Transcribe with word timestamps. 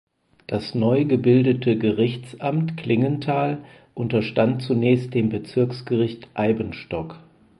Das 0.47 0.73
neu 0.73 1.05
gebildete 1.05 1.77
Gerichtsamt 1.77 2.75
Klingenthal 2.75 3.59
unterstand 3.93 4.63
zunächst 4.63 5.13
dem 5.13 5.29
Bezirksgericht 5.29 6.27
Eibenstock. 6.33 7.19